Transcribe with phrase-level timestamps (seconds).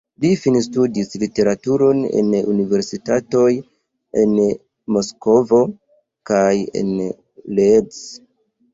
[0.23, 3.45] Li finstudis literaturon en universitatoj
[4.25, 4.35] en
[4.99, 5.63] Moskvo
[6.35, 6.53] kaj
[6.85, 8.07] en Leeds.